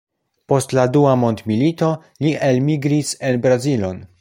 Post 0.53 0.71
la 0.77 0.85
dua 0.95 1.11
mondmilito 1.25 1.91
li 2.25 2.35
elmigris 2.51 3.13
en 3.31 3.41
Brazilon. 3.45 4.03